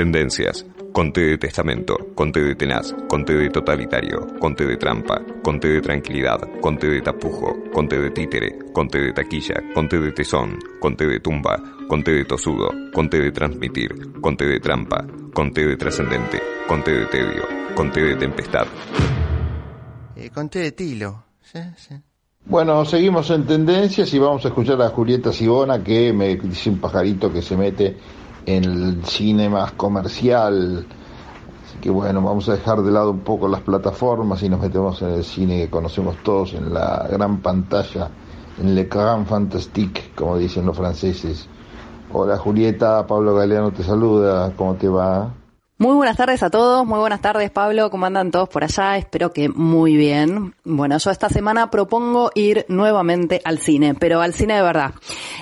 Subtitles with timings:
[0.00, 0.64] Tendencias.
[0.94, 6.40] Conte de testamento, conte de tenaz, conte de totalitario, conte de trampa, conte de tranquilidad,
[6.62, 11.62] conte de tapujo, conte de títere, conte de taquilla, conte de tesón, conte de tumba,
[11.86, 13.90] conte de tosudo, conte de transmitir,
[14.22, 15.04] conte de trampa,
[15.34, 17.42] conte de trascendente, conte de tedio,
[17.74, 18.66] conte de tempestad.
[20.16, 21.24] Eh, conté de tilo.
[21.42, 21.94] Sí, sí.
[22.46, 26.78] Bueno, seguimos en tendencias y vamos a escuchar a Julieta Sibona que me dice un
[26.78, 27.98] pajarito que se mete
[28.56, 30.86] en el cine más comercial.
[31.66, 35.00] Así que bueno, vamos a dejar de lado un poco las plataformas y nos metemos
[35.02, 38.10] en el cine que conocemos todos, en la gran pantalla,
[38.60, 41.48] en le grand fantastique, como dicen los franceses.
[42.12, 45.39] Hola Julieta, Pablo Galeano te saluda, ¿cómo te va?
[45.80, 48.98] Muy buenas tardes a todos, muy buenas tardes Pablo, ¿cómo andan todos por allá?
[48.98, 50.54] Espero que muy bien.
[50.62, 54.92] Bueno, yo esta semana propongo ir nuevamente al cine, pero al cine de verdad.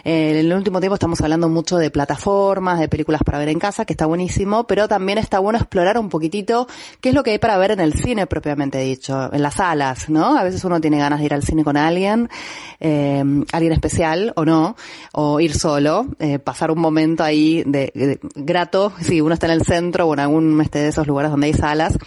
[0.04, 3.58] Eh, en el último tiempo estamos hablando mucho de plataformas, de películas para ver en
[3.58, 6.68] casa, que está buenísimo, pero también está bueno explorar un poquitito
[7.00, 10.08] qué es lo que hay para ver en el cine propiamente dicho, en las salas,
[10.08, 10.38] ¿no?
[10.38, 12.30] A veces uno tiene ganas de ir al cine con alguien,
[12.78, 14.76] eh, alguien especial o no,
[15.14, 19.54] o ir solo, eh, pasar un momento ahí de, de grato, si uno está en
[19.54, 21.98] el centro o en algún este, de esos lugares donde hay salas,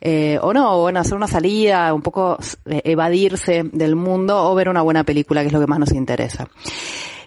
[0.00, 4.68] eh, o no, bueno, hacer una salida, un poco eh, evadirse del mundo o ver
[4.68, 6.48] una buena película, que es lo que más nos interesa.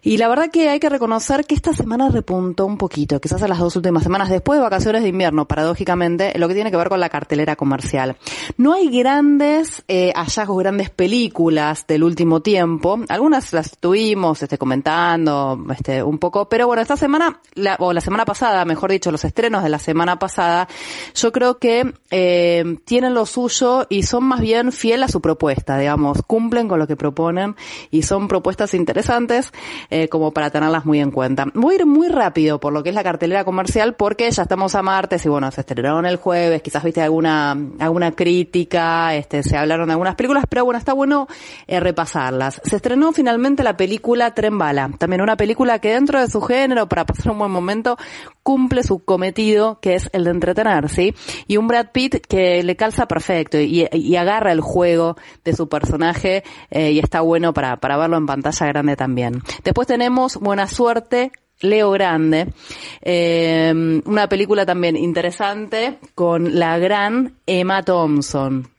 [0.05, 3.47] Y la verdad que hay que reconocer que esta semana repuntó un poquito, quizás en
[3.47, 6.89] las dos últimas semanas, después de vacaciones de invierno, paradójicamente, lo que tiene que ver
[6.89, 8.17] con la cartelera comercial.
[8.57, 12.99] No hay grandes eh, hallazgos, grandes películas del último tiempo.
[13.07, 18.01] Algunas las tuvimos este, comentando este, un poco, pero bueno, esta semana, la, o la
[18.01, 20.67] semana pasada, mejor dicho, los estrenos de la semana pasada,
[21.15, 25.77] yo creo que eh, tienen lo suyo y son más bien fiel a su propuesta,
[25.77, 27.55] digamos, cumplen con lo que proponen
[27.89, 29.53] y son propuestas interesantes
[29.93, 31.45] eh, como para tenerlas muy en cuenta.
[31.53, 34.73] Voy a ir muy rápido por lo que es la cartelera comercial porque ya estamos
[34.73, 39.55] a martes y bueno, se estrenaron el jueves, quizás viste alguna, alguna crítica, este, se
[39.55, 41.27] hablaron de algunas películas, pero bueno, está bueno
[41.67, 42.59] eh, repasarlas.
[42.63, 46.89] Se estrenó finalmente la película Tren Bala, también una película que dentro de su género,
[46.89, 47.95] para pasar un buen momento,
[48.41, 51.13] cumple su cometido, que es el de entretener, ¿sí?
[51.47, 55.69] Y un Brad Pitt que le calza perfecto y, y agarra el juego de su
[55.69, 59.41] personaje eh, y está bueno para, para verlo en pantalla grande también.
[59.63, 62.53] Después tenemos Buena Suerte, Leo Grande,
[63.01, 68.69] eh, una película también interesante con la gran Emma Thompson.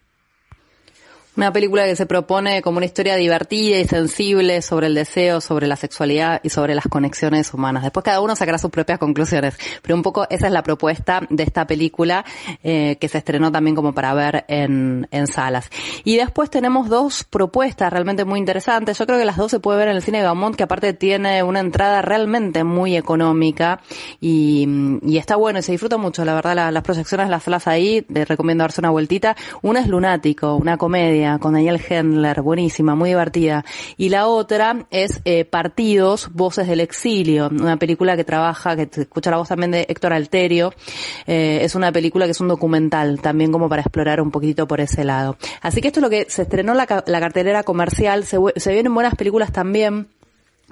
[1.37, 5.67] Una película que se propone como una historia divertida y sensible sobre el deseo, sobre
[5.67, 7.83] la sexualidad y sobre las conexiones humanas.
[7.83, 11.43] Después cada uno sacará sus propias conclusiones, pero un poco esa es la propuesta de
[11.43, 12.25] esta película
[12.63, 15.71] eh, que se estrenó también como para ver en, en salas.
[16.05, 18.97] Y después tenemos dos propuestas realmente muy interesantes.
[18.97, 21.43] Yo creo que las dos se puede ver en el cine Gaumont, que aparte tiene
[21.43, 23.81] una entrada realmente muy económica
[24.21, 24.69] y,
[25.03, 27.67] y está bueno y se disfruta mucho, la verdad, la- las proyecciones de las salas
[27.67, 29.35] ahí, les recomiendo darse una vueltita.
[29.63, 33.65] Una es Lunático, una comedia con Daniel Hendler, buenísima, muy divertida.
[33.97, 39.31] Y la otra es eh, Partidos, Voces del Exilio, una película que trabaja, que escucha
[39.31, 40.73] la voz también de Héctor Alterio.
[41.27, 44.81] Eh, es una película que es un documental, también como para explorar un poquitito por
[44.81, 45.37] ese lado.
[45.61, 48.95] Así que esto es lo que se estrenó en la, la cartelera comercial, se vienen
[48.95, 50.09] buenas películas también.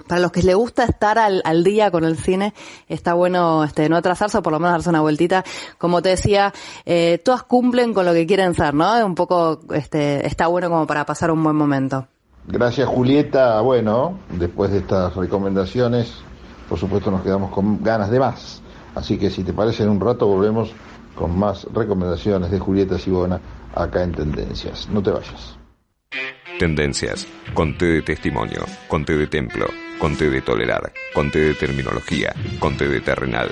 [0.07, 2.53] Para los que les gusta estar al, al día con el cine,
[2.87, 5.43] está bueno este, no atrasarse o por lo menos darse una vueltita.
[5.77, 6.53] Como te decía,
[6.85, 9.05] eh, todas cumplen con lo que quieren ser, ¿no?
[9.05, 12.07] Un poco, este, está bueno como para pasar un buen momento.
[12.47, 13.61] Gracias Julieta.
[13.61, 16.11] Bueno, después de estas recomendaciones,
[16.67, 18.61] por supuesto nos quedamos con ganas de más.
[18.95, 20.71] Así que si te parece en un rato volvemos
[21.15, 23.39] con más recomendaciones de Julieta Sibona
[23.75, 24.89] acá en Tendencias.
[24.89, 25.62] No te vayas.
[26.59, 27.27] Tendencias.
[27.53, 28.65] Conte de testimonio.
[28.87, 29.65] Conte de templo.
[29.97, 30.93] Conte de tolerar.
[31.13, 32.33] Conte de terminología.
[32.59, 33.41] Conte de terrenal.